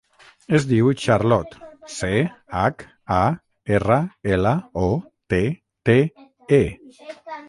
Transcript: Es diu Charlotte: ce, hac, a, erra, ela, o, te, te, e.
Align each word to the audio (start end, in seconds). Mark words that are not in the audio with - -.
Es 0.59 0.63
diu 0.69 0.87
Charlotte: 1.01 1.59
ce, 1.95 2.07
hac, 2.61 2.85
a, 3.17 3.19
erra, 3.75 3.97
ela, 4.37 4.55
o, 4.87 4.89
te, 5.35 5.43
te, 5.91 5.99
e. 6.61 6.63